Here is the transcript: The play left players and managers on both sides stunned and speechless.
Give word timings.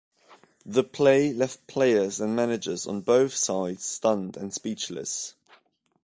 The 0.65 0.83
play 0.83 1.31
left 1.31 1.67
players 1.67 2.19
and 2.19 2.35
managers 2.35 2.87
on 2.87 3.01
both 3.01 3.35
sides 3.35 3.85
stunned 3.85 4.35
and 4.35 4.51
speechless. 4.51 5.35